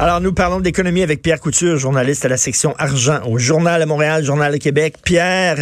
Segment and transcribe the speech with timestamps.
[0.00, 3.86] Alors, nous parlons d'économie avec Pierre Couture, journaliste à la section argent au Journal de
[3.86, 4.94] Montréal, Journal de Québec.
[5.04, 5.56] Pierre,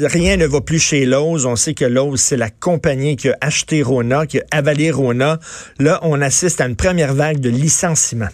[0.00, 1.44] rien ne va plus chez Lowe's.
[1.44, 5.36] On sait que Lowe's, c'est la compagnie qui a acheté Rona, qui a avalé Rona.
[5.78, 8.32] Là, on assiste à une première vague de licenciements.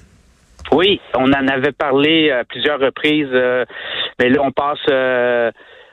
[0.71, 3.65] Oui, on en avait parlé à plusieurs reprises, euh,
[4.21, 4.79] mais là, on passe...
[4.89, 5.51] Euh,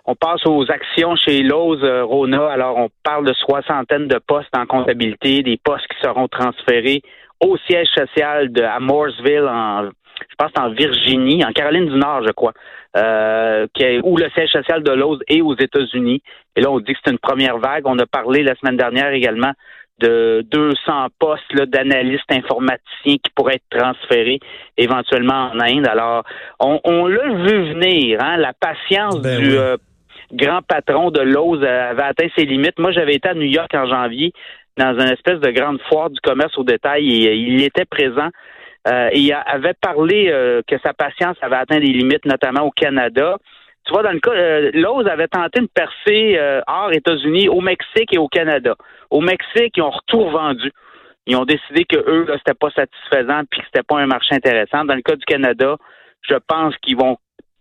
[0.09, 2.48] on passe aux actions chez Lowe's euh, Rona.
[2.49, 7.01] Alors, on parle de soixantaine de postes en comptabilité, des postes qui seront transférés
[7.41, 12.23] au siège social de à Mooresville, en, je pense en Virginie, en Caroline du Nord,
[12.26, 12.54] je crois,
[12.96, 16.21] euh, qui est, où le siège social de Lowe's est aux États-Unis.
[16.55, 17.84] Et là, on dit que c'est une première vague.
[17.85, 19.52] On a parlé la semaine dernière également
[19.99, 24.40] de 200 postes d'analystes informaticiens qui pourraient être transférés
[24.77, 25.88] éventuellement en Inde.
[25.88, 26.24] Alors,
[26.60, 29.57] on, on l'a vu venir, hein, la patience Ben du oui.
[29.57, 29.77] euh,
[30.34, 32.77] grand patron de Lowe's avait atteint ses limites.
[32.77, 34.34] Moi, j'avais été à New York en janvier
[34.77, 38.29] dans une espèce de grande foire du commerce au détail et euh, il était présent.
[38.87, 43.37] Euh, il avait parlé euh, que sa patience avait atteint des limites, notamment au Canada.
[43.85, 47.61] Tu vois, dans le cas, euh, Lowe's avait tenté de percer euh, hors États-Unis, au
[47.61, 48.75] Mexique et au Canada.
[49.09, 50.71] Au Mexique, ils ont retour vendu.
[51.25, 54.35] Ils ont décidé que eux, là, c'était pas satisfaisant puis que c'était pas un marché
[54.35, 54.85] intéressant.
[54.85, 55.75] Dans le cas du Canada,
[56.21, 57.17] je pense qu'ils vont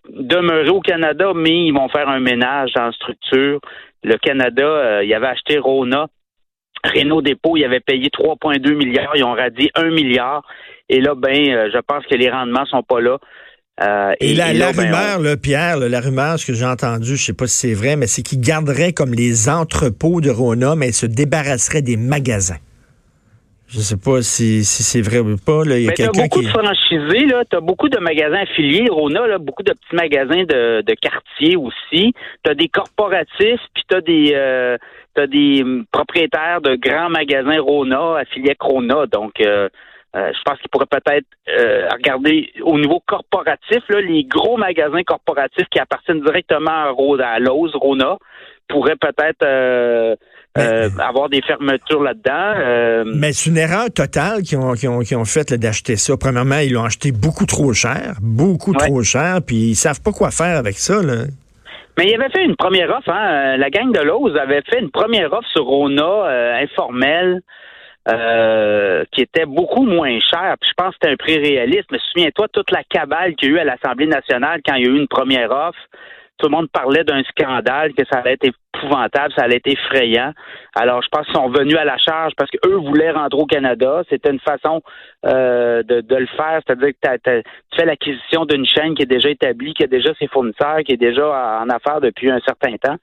[0.08, 3.60] demeurer au Canada, mais ils vont faire un ménage en structure.
[4.04, 6.06] Le Canada, euh, il avait acheté Rona.
[6.84, 9.16] Renault Dépôt, il avait payé 3,2 milliards.
[9.16, 10.42] Ils ont radié 1 milliard.
[10.88, 13.18] Et là, ben, euh, je pense que les rendements sont pas là.
[13.82, 16.64] Euh, Et, la, là, la ben, rumeur, là, Pierre, là, la rumeur, ce que j'ai
[16.64, 20.30] entendu, je sais pas si c'est vrai, mais c'est qu'ils garderaient comme les entrepôts de
[20.30, 22.56] Rona, mais ils se débarrasseraient des magasins.
[23.68, 25.64] Je sais pas si, si c'est vrai ou pas.
[25.64, 25.76] Là.
[25.76, 26.46] Il y a quelqu'un beaucoup qui.
[26.46, 27.44] de franchisés, là.
[27.50, 28.86] T'as beaucoup de magasins affiliés.
[28.88, 32.12] Rona, là, beaucoup de petits magasins de, de quartier aussi.
[32.44, 34.76] T'as des corporatifs, puis t'as des euh,
[35.14, 39.06] t'as des hum, propriétaires de grands magasins Rona affiliés à Rona.
[39.06, 39.68] Donc, euh,
[40.14, 41.26] euh, je pense qu'ils pourraient peut-être
[41.58, 47.20] euh, regarder au niveau corporatif, là, les gros magasins corporatifs qui appartiennent directement à, Ro-
[47.20, 48.16] à Lowe's, Rona,
[48.68, 50.14] pourraient peut-être euh,
[50.58, 52.54] euh, avoir des fermetures là-dedans.
[52.56, 56.14] Euh, Mais c'est une erreur totale qu'ils ont, qu'ils ont, ont faite d'acheter ça.
[56.18, 58.86] Premièrement, ils l'ont acheté beaucoup trop cher, beaucoup Ouais.
[58.86, 61.02] trop cher, puis ils savent pas quoi faire avec ça.
[61.02, 61.24] Là.
[61.98, 63.56] Mais il avait fait une première offre, hein.
[63.56, 67.40] La gang de Lowe's avait fait une première offre sur Rona informelle
[68.08, 70.54] euh, qui était beaucoup moins chère.
[70.60, 71.86] Puis je pense que c'était un prix réaliste.
[71.90, 74.88] Mais souviens-toi, toute la cabale qu'il y a eu à l'Assemblée nationale quand il y
[74.88, 75.78] a eu une première offre,
[76.38, 80.32] tout le monde parlait d'un scandale, que ça allait être épouvantable, ça allait être effrayant.
[80.74, 84.02] Alors, je pense qu'ils sont venus à la charge parce qu'eux voulaient rentrer au Canada.
[84.10, 84.82] C'était une façon
[85.24, 87.42] euh, de, de le faire, c'est-à-dire que tu
[87.76, 90.98] fais l'acquisition d'une chaîne qui est déjà établie, qui a déjà ses fournisseurs, qui est
[90.98, 92.96] déjà en affaires depuis un certain temps.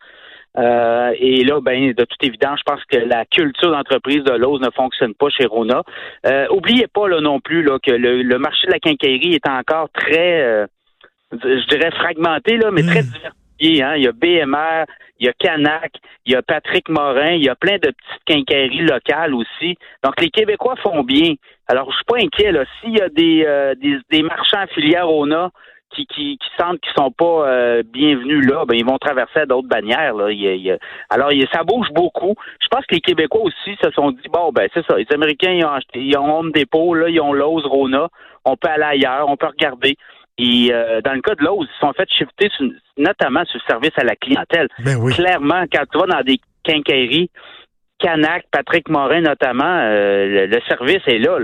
[0.57, 4.61] Euh, et là, ben, de toute évidence, je pense que la culture d'entreprise de Lowe's
[4.61, 5.81] ne fonctionne pas chez Rona.
[6.27, 9.49] Euh, oubliez pas là non plus là, que le, le marché de la quincaillerie est
[9.49, 10.67] encore très, euh,
[11.41, 13.83] je dirais fragmenté là, mais très diversifié.
[13.83, 13.95] Hein.
[13.95, 14.85] Il y a BMR,
[15.19, 15.93] il y a Canac,
[16.25, 19.77] il y a Patrick Morin, il y a plein de petites quincailleries locales aussi.
[20.03, 21.35] Donc les Québécois font bien.
[21.67, 22.65] Alors je suis pas inquiet là.
[22.79, 25.49] S'il y a des, euh, des, des marchands à Rona
[25.93, 29.45] qui, qui, qui sentent qu'ils sont pas euh, bienvenus là, ben ils vont traverser à
[29.45, 30.15] d'autres bannières.
[30.15, 30.31] Là.
[30.31, 30.77] Il il
[31.09, 32.35] alors il ça bouge beaucoup.
[32.61, 34.97] Je pense que les Québécois aussi se sont dit bon ben c'est ça.
[34.97, 38.09] Les Américains ils ont acheté, ils ont Home Depot, là ils ont Lowe's, Rona.
[38.45, 39.95] On peut aller ailleurs, on peut regarder.
[40.37, 42.67] Et euh, dans le cas de Lowe's, ils sont fait shifter sur-
[42.97, 44.67] notamment sur le service à la clientèle.
[44.79, 45.13] Ben oui.
[45.13, 47.29] Clairement, quand tu vas dans des quincailleries,
[48.03, 51.37] Canac, Patrick Morin notamment, euh, le, le service est là.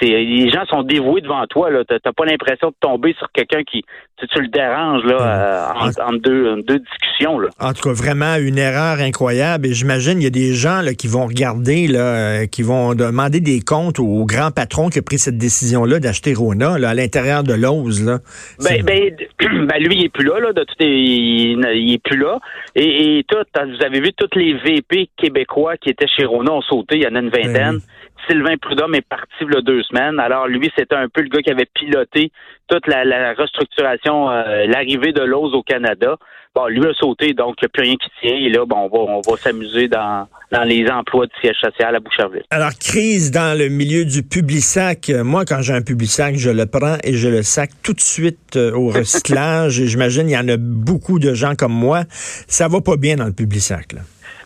[0.00, 1.68] les gens sont dévoués devant toi.
[1.88, 3.82] T'as, t'as pas l'impression de tomber sur quelqu'un qui
[4.18, 7.38] tu, tu le déranges là, euh, en, en deux, en deux discussions.
[7.40, 7.48] Là.
[7.58, 9.66] En tout cas, vraiment une erreur incroyable.
[9.66, 11.98] Et j'imagine il y a des gens là, qui vont regarder, là,
[12.42, 16.32] euh, qui vont demander des comptes au grand patron qui a pris cette décision-là d'acheter
[16.34, 17.54] Rona là, à l'intérieur de.
[17.54, 18.18] Là.
[18.58, 20.52] C'est- Ben, ben, ben, lui, il est plus là, là.
[20.52, 22.38] De tout, il, il est plus là.
[22.76, 25.39] Et, et tout, vous avez vu tous les VP québécois
[25.80, 26.96] qui étaient chez Rona ont sauté.
[26.96, 27.78] Il y en a une vingtaine.
[27.78, 27.80] Ben
[28.28, 30.20] Sylvain Prudhomme est parti il y a deux semaines.
[30.20, 32.30] Alors lui, c'était un peu le gars qui avait piloté
[32.68, 36.16] toute la, restructuration, euh, l'arrivée de l'ose au Canada.
[36.54, 38.36] Bon, lui a sauté, donc il n'y a plus rien qui tient.
[38.36, 41.94] Et là, bon, on va, on va s'amuser dans, dans les emplois du siège social
[41.94, 42.42] à Boucherville.
[42.50, 45.10] Alors, crise dans le milieu du sac.
[45.10, 48.56] Moi, quand j'ai un sac, je le prends et je le sac tout de suite
[48.56, 49.72] euh, au recyclage.
[49.84, 52.02] J'imagine il y en a beaucoup de gens comme moi.
[52.10, 53.92] Ça va pas bien dans le sac.
[53.92, 54.00] Là.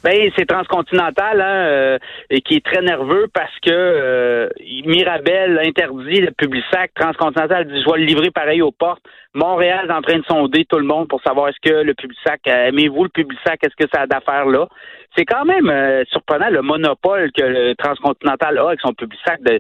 [0.05, 1.99] Ben, c'est transcontinental, hein, euh,
[2.29, 4.51] et qui est très nerveux parce que euh,
[4.85, 6.31] Mirabel interdit le
[6.71, 6.93] sac.
[6.95, 9.03] Transcontinental dit je vais le livrer pareil aux portes.
[9.33, 12.41] Montréal est en train de sonder tout le monde pour savoir est-ce que le sac,
[12.47, 13.11] euh, aimez-vous le
[13.47, 14.69] sac, est-ce que ça a d'affaires là?
[15.17, 15.73] C'est quand même
[16.11, 18.93] surprenant le monopole que le Transcontinental a avec son
[19.25, 19.41] sac.
[19.43, 19.59] De,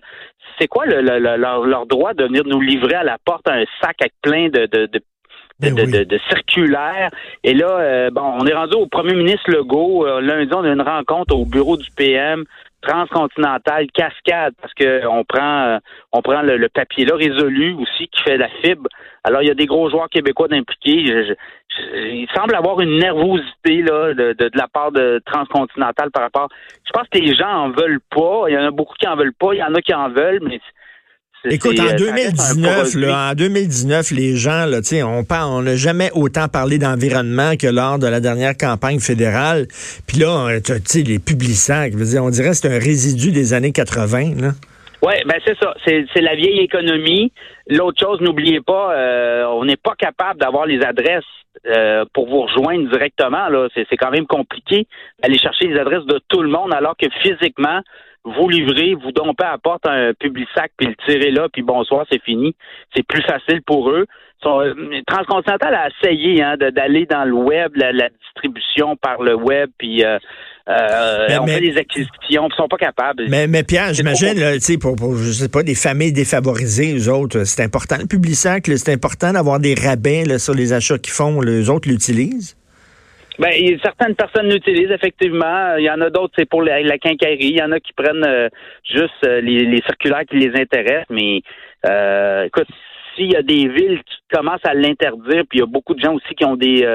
[0.59, 4.13] c'est quoi le, leur, droit de venir nous livrer à la porte un sac avec
[4.21, 5.01] plein de, de, de
[5.61, 7.11] ben de, de, de, circulaire.
[7.45, 10.07] Et là, euh, bon, on est rendu au premier ministre Legault.
[10.07, 12.45] Euh, lundi, on a une rencontre au bureau du PM
[12.83, 15.79] transcontinental cascade parce que on prend euh,
[16.13, 18.89] on prend le, papier là résolu aussi qui fait la fibre.
[19.23, 21.03] Alors il y a des gros joueurs québécois impliqués.
[21.97, 26.49] il semble avoir une nervosité là de, de, de, la part de transcontinental par rapport.
[26.87, 28.45] Je pense que les gens en veulent pas.
[28.49, 29.55] Il y en a beaucoup qui en veulent pas.
[29.55, 30.61] Il y en a qui en veulent, mais
[31.51, 36.79] Écoute, en 2019, là, en 2019, les gens, là, on on n'a jamais autant parlé
[36.79, 39.67] d'environnement que lors de la dernière campagne fédérale.
[40.07, 43.73] Puis là, euh, tu sais, les publicsacs, on dirait que c'est un résidu des années
[43.73, 44.41] 80.
[44.41, 44.49] Là.
[45.03, 45.75] Oui, ben c'est ça.
[45.85, 47.31] C'est la vieille économie.
[47.69, 51.25] L'autre chose, n'oubliez pas, euh, on n'est pas capable d'avoir les adresses
[51.67, 53.49] euh, pour vous rejoindre directement.
[53.49, 54.87] Là, c'est quand même compliqué
[55.23, 57.81] d'aller chercher les adresses de tout le monde, alors que physiquement,
[58.25, 61.63] vous livrez, vous dompez à la porte un public sac, puis le tirez là, puis
[61.63, 62.55] bonsoir, c'est fini.
[62.95, 64.07] C'est plus facile pour eux.
[64.47, 64.75] Euh,
[65.07, 70.19] Transcontinental a essayé hein, d'aller dans le web, la, distribution par le web, puis euh,
[70.69, 73.27] euh on fait des acquisitions, ils sont pas capables.
[73.29, 77.11] Mais, mais Pierre, j'imagine, tu sais, pour, pour, je sais pas, des familles défavorisées, eux
[77.11, 80.99] autres, c'est important le public sac, c'est important d'avoir des rabais là, sur les achats
[80.99, 82.57] qu'ils font, les autres l'utilisent?
[83.39, 83.51] Ben,
[83.83, 85.77] certaines personnes l'utilisent effectivement.
[85.77, 87.49] Il y en a d'autres, c'est pour la, quincaillerie.
[87.49, 88.49] Il y en a qui prennent euh,
[88.85, 91.11] juste euh, les, circulaires qui les intéressent.
[91.11, 91.43] Mais
[91.87, 92.69] euh, écoute,
[93.15, 96.01] s'il y a des villes qui commencent à l'interdire, puis il y a beaucoup de
[96.01, 96.87] gens aussi qui ont des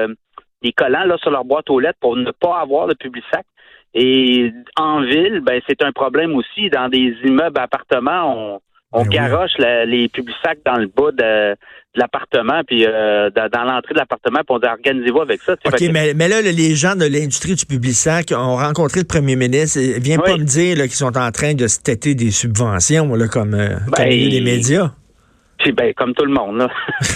[0.61, 3.45] des collants là sur leur boîte aux lettres pour ne pas avoir de public sac.
[3.93, 6.69] Et en ville, ben c'est un problème aussi.
[6.69, 8.59] Dans des immeubles appartements, on
[8.91, 11.55] on ben garoche les publics sacs dans le bas de,
[11.95, 15.53] l'appartement, puis euh, dans, l'entrée de l'appartement, puis on dit organisez-vous avec ça.
[15.65, 19.35] OK, mais, mais, là, les gens de l'industrie du public sac ont rencontré le premier
[19.35, 19.79] ministre.
[19.79, 23.27] Il vient pas me dire qu'ils sont en train de se têter des subventions, là,
[23.27, 24.91] comme, euh, ben, les médias.
[25.57, 26.69] Puis ben, comme tout le monde, là.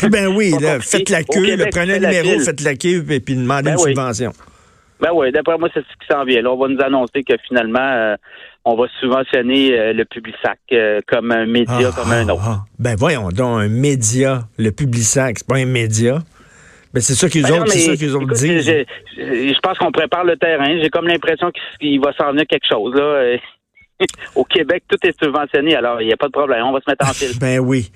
[0.09, 3.71] ben oui, là, faites la queue, prenez un numéro, faites la queue, et puis demandez
[3.71, 4.33] ben une subvention.
[4.99, 6.41] Ben oui, d'après moi, c'est ce qui s'en vient.
[6.41, 8.15] Là, on va nous annoncer que finalement, euh,
[8.65, 12.41] on va subventionner euh, le Publisac euh, comme un média ah, comme un autre.
[12.45, 12.65] Ah, ah.
[12.79, 16.19] ben voyons donc, un média, le Publisac, c'est pas un média.
[16.93, 18.61] Ben c'est ça qu'ils ben ont, c'est ça qu'ils ont dit.
[18.61, 18.85] Je,
[19.17, 20.79] je, pense qu'on prépare le terrain.
[20.81, 23.37] J'ai comme l'impression qu'il va s'en venir quelque chose là.
[24.35, 26.63] Au Québec, tout est subventionné, alors il n'y a pas de problème.
[26.65, 27.37] On va se mettre en file.
[27.39, 27.91] ben oui.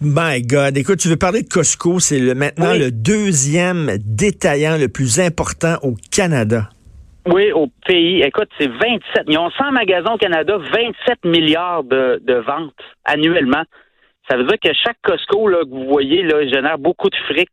[0.00, 0.76] My God.
[0.76, 1.98] Écoute, tu veux parler de Costco.
[1.98, 6.70] C'est le, maintenant le deuxième détaillant le plus important au Canada.
[7.30, 8.22] Oui, au pays.
[8.22, 9.24] Écoute, c'est 27.
[9.26, 12.72] Ils ont 100 magasins au Canada, 27 milliards de, ventes
[13.04, 13.64] annuellement.
[14.30, 17.50] Ça veut dire que chaque Costco là, que vous voyez là, génère beaucoup de fric.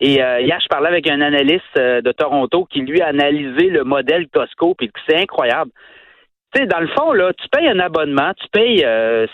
[0.00, 3.68] Et euh, hier, je parlais avec un analyste euh, de Toronto qui, lui, a analysé
[3.68, 5.72] le modèle Costco, puis c'est incroyable.
[6.54, 9.26] Tu sais, dans le fond, là, tu payes un abonnement, tu payes euh,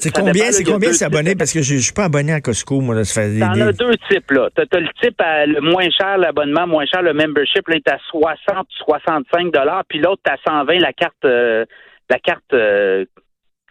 [0.00, 0.90] c'est combien, c'est combien?
[1.36, 3.04] Parce que je, ne suis pas abonné à Costco, moi.
[3.04, 4.48] Ça fait T'en as deux types, là.
[4.54, 7.88] T'as, as le type à, le moins cher, l'abonnement moins cher, le membership, là, est
[7.88, 11.64] à 60, 65 dollars, puis l'autre, t'as 120, la carte, euh,
[12.08, 13.04] la carte euh,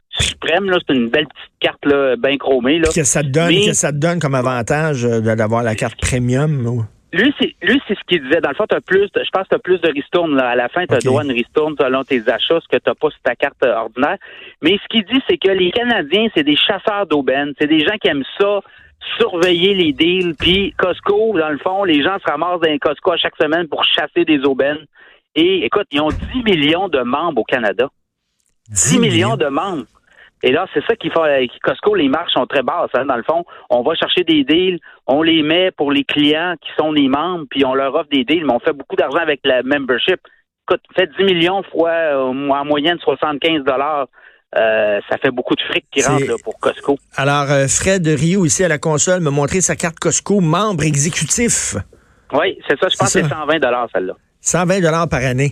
[0.09, 0.77] suprême, là.
[0.87, 2.89] C'est une belle petite carte, là, bien chromée, là.
[2.93, 5.99] Qu'est-ce que ça te donne, que ça te donne comme avantage euh, d'avoir la carte
[5.99, 8.39] premium, Lui, c'est lui, c'est ce qu'il disait.
[8.39, 10.35] Dans le fond, t'as plus, je pense que t'as plus de ristourne.
[10.35, 10.49] Là.
[10.49, 11.07] À la fin, t'as okay.
[11.07, 13.73] droit à une ristourne selon tes achats, ce que t'as pas sur ta carte euh,
[13.75, 14.17] ordinaire.
[14.61, 17.53] Mais ce qu'il dit, c'est que les Canadiens, c'est des chasseurs d'aubaines.
[17.59, 18.61] C'est des gens qui aiment ça,
[19.17, 20.35] surveiller les deals.
[20.37, 23.67] Puis Costco, dans le fond, les gens se ramassent dans les Costco à chaque semaine
[23.67, 24.85] pour chasser des aubaines.
[25.35, 27.89] Et écoute, ils ont 10 millions de membres au Canada.
[28.69, 29.35] 10 millions?
[29.35, 29.85] de membres.
[30.43, 31.21] Et là, c'est ça qu'il faut.
[31.21, 32.89] Avec Costco, les marges sont très basses.
[32.93, 36.55] Hein, dans le fond, on va chercher des deals, on les met pour les clients
[36.61, 39.19] qui sont les membres, puis on leur offre des deals, mais on fait beaucoup d'argent
[39.19, 40.19] avec la membership.
[40.67, 44.07] Écoute, fait 10 millions fois euh, en moyenne 75 dollars.
[44.57, 46.97] Euh, ça fait beaucoup de fric qui rentre pour Costco.
[47.15, 51.75] Alors, euh, Fred Rio, ici à la console, m'a montré sa carte Costco membre exécutif.
[52.33, 52.89] Oui, c'est ça.
[52.89, 53.59] Je pense que c'est 120
[53.93, 54.13] celle-là.
[54.41, 55.51] 120 par année.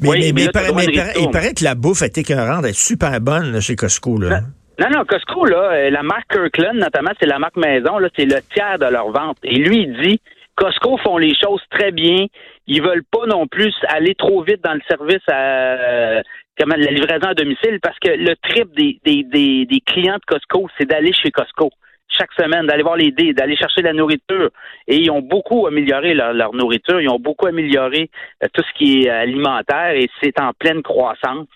[0.00, 2.64] Mais, Oui, mais, mais mais là, il, paraît, mais il que la bouffe est écœurante,
[2.64, 4.18] elle est super bonne là, chez Costco.
[4.18, 4.40] Là.
[4.78, 8.24] Non, non, Costco, là, euh, la marque Kirkland, notamment, c'est la marque maison, là, c'est
[8.24, 9.38] le tiers de leur vente.
[9.42, 10.20] Et lui, il dit,
[10.54, 12.26] Costco font les choses très bien.
[12.66, 16.22] Ils veulent pas non plus aller trop vite dans le service à euh,
[16.58, 20.24] comment, la livraison à domicile parce que le trip des, des, des, des clients de
[20.26, 21.70] Costco, c'est d'aller chez Costco
[22.18, 24.50] chaque semaine, d'aller voir les dés, d'aller chercher la nourriture.
[24.86, 28.10] Et ils ont beaucoup amélioré leur, leur nourriture, ils ont beaucoup amélioré
[28.42, 31.46] euh, tout ce qui est alimentaire et c'est en pleine croissance.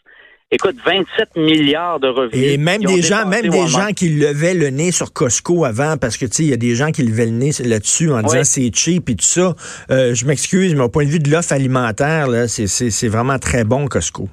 [0.54, 2.34] Écoute, 27 milliards de revenus.
[2.34, 6.18] Et même des gens, même des gens qui levaient le nez sur Costco avant, parce
[6.18, 8.36] que tu sais, il y a des gens qui levaient le nez là-dessus en disant
[8.36, 8.44] Ouais.
[8.44, 9.54] c'est cheap et tout ça.
[9.90, 13.08] Euh, je m'excuse, mais au point de vue de l'offre alimentaire, là, c'est, c'est, c'est
[13.08, 14.28] vraiment très bon Costco.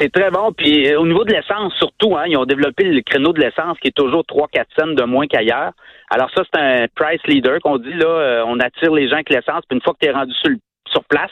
[0.00, 0.50] C'est très bon.
[0.52, 3.78] Puis euh, au niveau de l'essence, surtout, hein, ils ont développé le créneau de l'essence
[3.80, 5.72] qui est toujours 3-4 cents de moins qu'ailleurs.
[6.08, 9.28] Alors ça, c'est un price leader qu'on dit là, euh, on attire les gens avec
[9.28, 10.52] l'essence, puis une fois que tu es rendu sur,
[10.88, 11.30] sur place,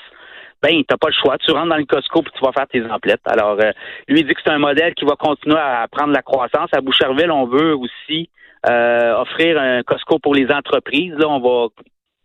[0.62, 1.38] ben t'as pas le choix.
[1.38, 3.26] Tu rentres dans le Costco puis tu vas faire tes emplettes.
[3.26, 3.70] Alors euh,
[4.06, 6.68] lui il dit que c'est un modèle qui va continuer à prendre la croissance.
[6.72, 8.28] À Boucherville, on veut aussi
[8.68, 11.14] euh, offrir un Costco pour les entreprises.
[11.16, 11.68] Là, on va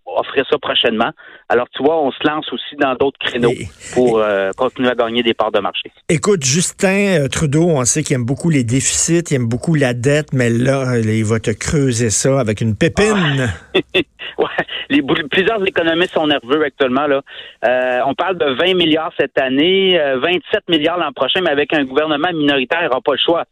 [0.06, 1.12] offrir ça prochainement.
[1.50, 4.96] Alors tu vois, on se lance aussi dans d'autres créneaux Et- pour euh, continuer à
[4.96, 5.92] gagner des parts de marché.
[6.10, 9.94] Écoute, Justin euh, Trudeau, on sait qu'il aime beaucoup les déficits, il aime beaucoup la
[9.94, 13.50] dette, mais là, euh, il va te creuser ça avec une pépine.
[14.40, 14.48] Ouais,
[14.90, 17.06] les, plusieurs économistes sont nerveux actuellement.
[17.06, 17.22] Là.
[17.68, 21.72] Euh, on parle de 20 milliards cette année, euh, 27 milliards l'an prochain, mais avec
[21.72, 23.44] un gouvernement minoritaire, il n'aura pas le choix.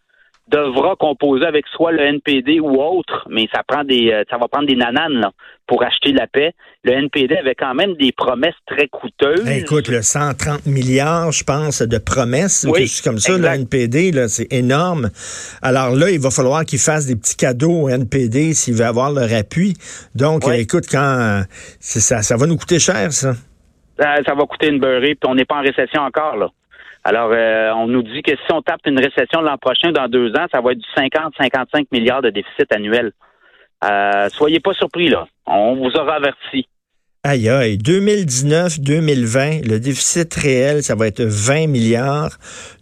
[0.51, 4.47] Devra composer avec soit le NPD ou autre, mais ça prend des, euh, ça va
[4.49, 5.31] prendre des nananes là,
[5.65, 6.51] pour acheter la paix.
[6.83, 9.45] Le NPD avait quand même des promesses très coûteuses.
[9.45, 13.45] Ben, écoute, le 130 milliards, je pense, de promesses, Oui, quelque comme ça, le.
[13.45, 15.09] NPD, là, c'est énorme.
[15.61, 19.11] Alors là, il va falloir qu'ils fassent des petits cadeaux au NPD s'il veut avoir
[19.11, 19.75] leur appui.
[20.15, 20.53] Donc, Oui.
[20.53, 21.43] euh, écoute, quand
[21.79, 23.33] ça, ça va nous coûter cher, ça.
[23.97, 26.49] ça, ça va coûter une beurrée, puis on n'est pas en récession encore, là.
[27.03, 30.29] Alors, euh, on nous dit que si on tape une récession l'an prochain, dans deux
[30.35, 33.11] ans, ça va être du 50-55 milliards de déficit annuel.
[33.83, 35.27] Euh, soyez pas surpris, là.
[35.47, 36.67] On vous aura averti.
[37.23, 37.77] Aïe, aïe.
[37.77, 42.37] 2019-2020, le déficit réel, ça va être 20 milliards.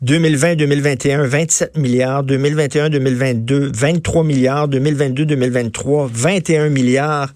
[0.05, 2.23] 2020-2021, 27 milliards.
[2.23, 4.69] 2021-2022, 23 milliards.
[4.69, 7.29] 2022-2023, 21 milliards.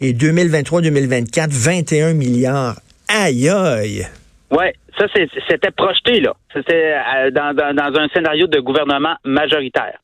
[0.00, 2.76] Et 2023-2024, 21 milliards.
[3.08, 4.06] Aïe, aïe.
[4.52, 5.06] Ouais, ça,
[5.48, 6.34] c'était projeté, là.
[6.54, 9.98] C'était euh, dans, dans, dans un scénario de gouvernement majoritaire.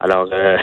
[0.00, 0.56] Alors, euh,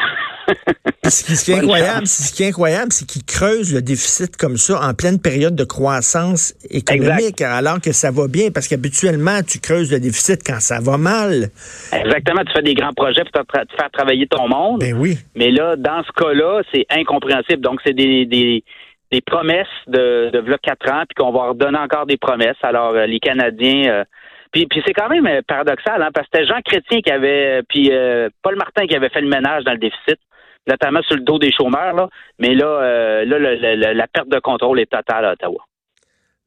[1.06, 3.82] Ce qui, ce qui est incroyable, c'est- ce qui est incroyable, c'est qu'ils creusent le
[3.82, 8.68] déficit comme ça en pleine période de croissance économique, alors que ça va bien, parce
[8.68, 11.50] qu'habituellement, tu creuses le déficit quand ça va mal.
[11.94, 14.82] exactement, tu fais des grands projets pour te, faire travailler ton monde.
[14.82, 15.18] Ben oui.
[15.36, 17.62] Mais là, dans ce cas-là, c'est incompréhensible.
[17.62, 18.64] Donc, c'est des, des,
[19.12, 22.58] des promesses de, de v'là quatre ans, puis qu'on va redonner encore des promesses.
[22.62, 23.92] Alors, euh, les Canadiens...
[23.92, 24.04] euh,
[24.52, 27.62] puis, c'est quand même euh, paradoxal, hein, parce que c'était Jean Chrétien qui avait...
[27.70, 30.20] Puis euh, Paul Martin qui avait fait le ménage dans le déficit,
[30.68, 31.94] notamment sur le dos des chômeurs.
[31.94, 32.10] Là.
[32.40, 35.64] Mais là, euh, là le- le- la perte de contrôle est totale à Ottawa.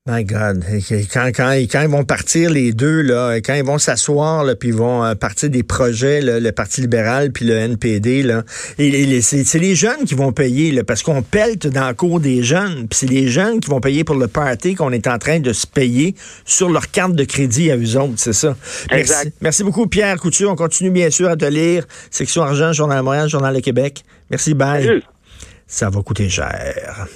[0.04, 0.64] My God.
[1.12, 4.74] Quand, quand, quand ils vont partir les deux, là, quand ils vont s'asseoir, puis ils
[4.74, 9.74] vont euh, partir des projets, là, le Parti libéral puis le NPD, là, c'est les
[9.76, 13.06] jeunes qui vont payer, là, parce qu'on pelte dans le cours des jeunes, puis c'est
[13.06, 16.16] les jeunes qui vont payer pour le party qu'on est en train de se payer
[16.44, 18.56] sur leur carte de crédit à eux autres, c'est ça.
[18.90, 19.36] Merci, Exact.
[19.40, 20.50] merci beaucoup, Pierre Couture.
[20.50, 21.86] On continue bien sûr à te lire.
[22.10, 24.02] Section Argent, Journal de Montréal, Journal de Québec.
[24.30, 24.84] Merci, bye.
[24.84, 25.02] Salut.
[25.68, 27.06] Ça va coûter cher.